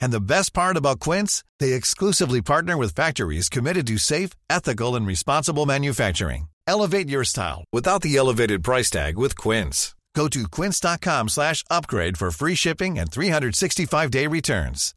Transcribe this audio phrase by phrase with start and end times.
[0.00, 4.96] And the best part about Quince, they exclusively partner with factories committed to safe, ethical,
[4.96, 6.48] and responsible manufacturing.
[6.66, 9.94] Elevate your style without the elevated price tag with Quince.
[10.16, 14.94] Go to quince.com slash upgrade for free shipping and 365-day returns.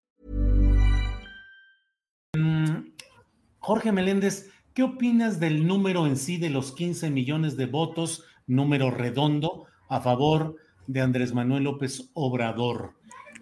[3.60, 8.92] Jorge Meléndez, ¿qué opinas del número en sí de los 15 millones de votos, número
[8.92, 10.56] redondo, a favor
[10.88, 12.96] de Andrés Manuel López Obrador?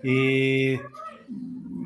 [0.03, 0.81] Eh,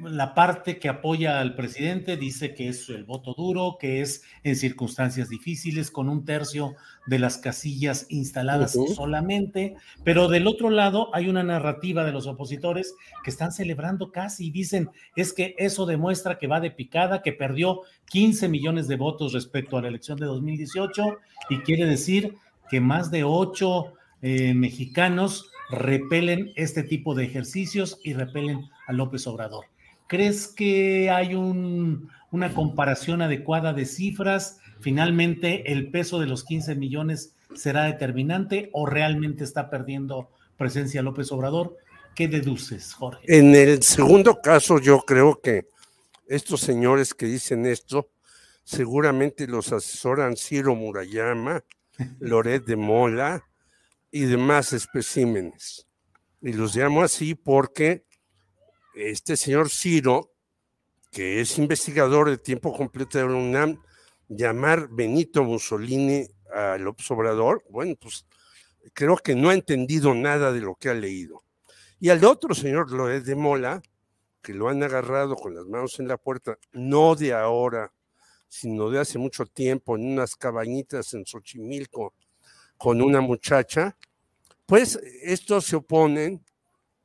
[0.04, 4.56] la parte que apoya al presidente dice que es el voto duro, que es en
[4.56, 6.76] circunstancias difíciles, con un tercio
[7.08, 12.96] de las casillas instaladas solamente, pero del otro lado hay una narrativa de los opositores
[13.24, 17.34] que están celebrando casi y dicen es que eso demuestra que va de picada, que
[17.34, 21.18] perdió 15 millones de votos respecto a la elección de 2018
[21.50, 22.36] y quiere decir
[22.70, 29.26] que más de 8 eh, mexicanos repelen este tipo de ejercicios y repelen a López
[29.28, 29.66] Obrador.
[30.08, 34.60] ¿Crees que hay un, una comparación adecuada de cifras?
[34.82, 41.32] ¿Finalmente el peso de los 15 millones será determinante o realmente está perdiendo presencia López
[41.32, 41.78] Obrador?
[42.16, 43.24] ¿Qué deduces, Jorge?
[43.28, 45.68] En el segundo caso, yo creo que
[46.28, 48.10] estos señores que dicen esto,
[48.66, 51.64] seguramente los asesoran Ciro Murayama,
[52.20, 53.46] Loret de Mola
[54.12, 55.88] y demás especímenes.
[56.42, 58.06] Y los llamo así porque
[58.94, 60.34] este señor Ciro,
[61.12, 63.82] que es investigador de tiempo completo de la UNAM,
[64.28, 68.26] llamar Benito Mussolini al Obrador, bueno, pues
[68.94, 71.44] creo que no ha entendido nada de lo que ha leído.
[72.00, 73.82] Y al otro señor Loret de Mola,
[74.42, 77.94] que lo han agarrado con las manos en la puerta, no de ahora,
[78.48, 82.14] sino de hace mucho tiempo, en unas cabañitas en Xochimilco
[82.82, 83.96] con una muchacha,
[84.66, 86.44] pues estos se oponen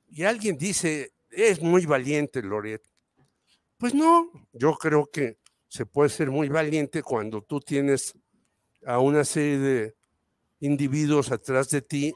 [0.09, 2.83] y alguien dice, es muy valiente Loret.
[3.77, 5.37] Pues no, yo creo que
[5.69, 8.15] se puede ser muy valiente cuando tú tienes
[8.87, 9.97] a una serie de
[10.61, 12.15] individuos atrás de ti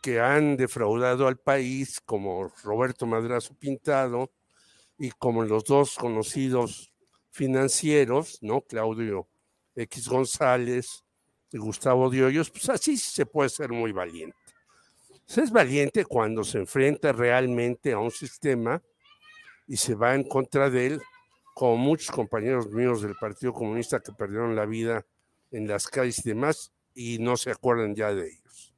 [0.00, 4.32] que han defraudado al país, como Roberto Madrazo Pintado
[4.96, 6.90] y como los dos conocidos
[7.32, 8.62] financieros, ¿no?
[8.62, 9.28] Claudio
[9.74, 11.04] X González
[11.58, 14.42] Gustavo Diollos, pues así se puede ser muy valiente
[15.40, 18.82] es valiente cuando se enfrenta realmente a un sistema
[19.66, 21.02] y se va en contra de él,
[21.54, 25.06] como muchos compañeros míos del Partido Comunista que perdieron la vida
[25.50, 28.74] en las calles y demás y no se acuerdan ya de ellos.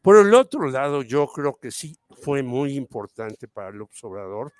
[0.00, 4.52] Por el otro lado, yo creo que sí fue muy importante para el Obrador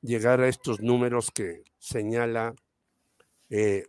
[0.00, 2.54] llegar a estos números que señala
[3.48, 3.86] eh,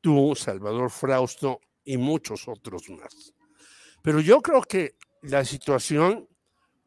[0.00, 3.32] tú, Salvador Frausto y muchos otros más.
[4.02, 6.28] Pero yo creo que la situación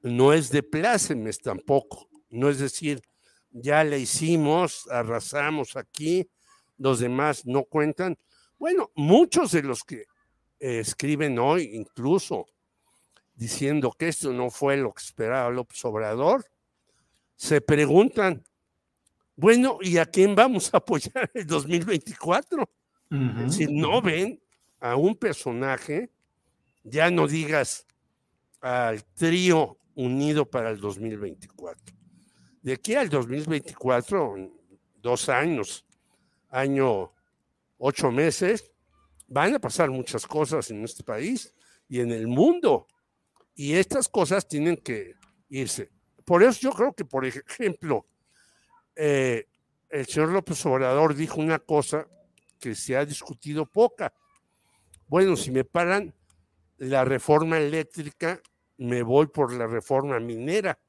[0.03, 2.09] no es de plácemes tampoco.
[2.29, 3.01] No es decir,
[3.49, 6.29] ya le hicimos, arrasamos aquí,
[6.77, 8.17] los demás no cuentan.
[8.59, 10.05] Bueno, muchos de los que
[10.59, 12.45] eh, escriben hoy, incluso
[13.33, 16.45] diciendo que esto no fue lo que esperaba López Obrador,
[17.37, 18.43] se preguntan,
[19.37, 22.69] bueno, ¿y a quién vamos a apoyar el 2024?
[23.49, 24.39] Si no ven
[24.79, 26.11] a un personaje,
[26.83, 27.85] ya no digas
[28.61, 31.95] al trío unido para el 2024.
[32.61, 34.35] De aquí al 2024,
[35.01, 35.85] dos años,
[36.49, 37.13] año
[37.77, 38.71] ocho meses,
[39.27, 41.53] van a pasar muchas cosas en este país
[41.87, 42.87] y en el mundo.
[43.55, 45.13] Y estas cosas tienen que
[45.49, 45.89] irse.
[46.25, 48.05] Por eso yo creo que, por ejemplo,
[48.95, 49.47] eh,
[49.89, 52.07] el señor López Obrador dijo una cosa
[52.59, 54.13] que se ha discutido poca.
[55.09, 56.13] Bueno, si me paran
[56.77, 58.39] la reforma eléctrica,
[58.77, 60.79] me voy por la reforma minera.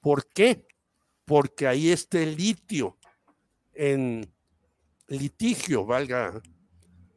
[0.00, 0.66] ¿Por qué?
[1.26, 2.96] Porque ahí está el litio
[3.74, 4.26] en
[5.08, 6.40] litigio, valga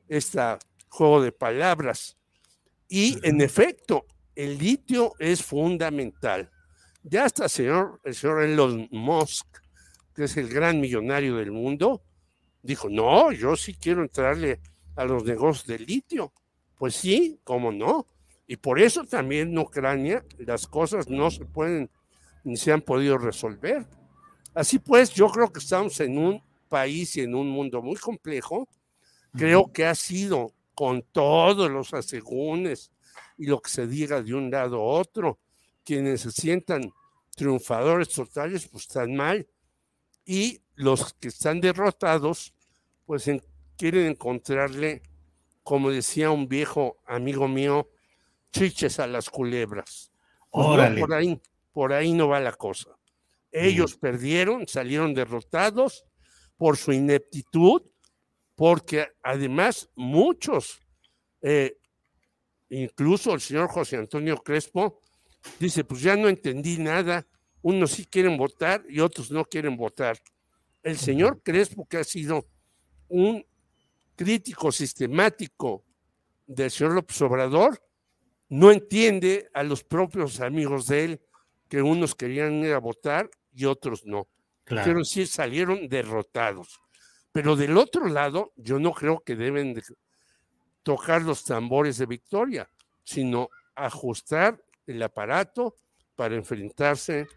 [0.09, 0.41] este
[0.89, 2.17] juego de palabras.
[2.89, 6.51] Y en efecto, el litio es fundamental.
[7.03, 9.47] Ya hasta señor, el señor Elon Musk,
[10.13, 12.03] que es el gran millonario del mundo,
[12.61, 14.59] dijo, no, yo sí quiero entrarle
[14.97, 16.33] a los negocios del litio.
[16.77, 18.05] Pues sí, cómo no.
[18.47, 21.89] Y por eso también en Ucrania las cosas no se pueden
[22.43, 23.85] ni se han podido resolver.
[24.53, 28.67] Así pues, yo creo que estamos en un país y en un mundo muy complejo.
[29.33, 32.91] Creo que ha sido con todos los asegúnes
[33.37, 35.39] y lo que se diga de un lado a otro,
[35.83, 36.91] quienes se sientan
[37.35, 39.47] triunfadores totales, pues están mal.
[40.25, 42.53] Y los que están derrotados,
[43.05, 43.27] pues
[43.77, 45.01] quieren encontrarle,
[45.63, 47.89] como decía un viejo amigo mío,
[48.51, 50.11] chiches a las culebras.
[50.49, 51.41] Pues por, ahí,
[51.71, 52.97] por ahí no va la cosa.
[53.51, 56.05] Ellos perdieron, salieron derrotados
[56.57, 57.83] por su ineptitud,
[58.55, 60.79] porque además muchos,
[61.41, 61.77] eh,
[62.69, 65.01] incluso el señor José Antonio Crespo,
[65.59, 67.27] dice, pues ya no entendí nada,
[67.61, 70.17] unos sí quieren votar y otros no quieren votar.
[70.81, 72.45] El señor Crespo, que ha sido
[73.07, 73.45] un
[74.17, 75.85] crítico sistemático
[76.45, 77.81] del señor López Obrador,
[78.49, 81.21] no entiende a los propios amigos de él,
[81.69, 84.27] que unos querían ir a votar y otros no.
[84.63, 84.83] Claro.
[84.83, 86.79] Quiero decir, salieron derrotados.
[87.31, 89.83] Pero del otro lado, yo no creo que deben de
[90.81, 92.69] tocar los tambores de victoria,
[93.03, 95.75] sino ajustar el aparato
[96.15, 97.27] para enfrentarse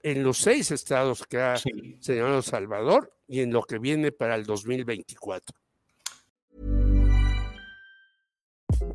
[0.00, 4.44] en los seis estados que ha señalado Salvador y en lo que viene para el
[4.44, 5.61] 2024.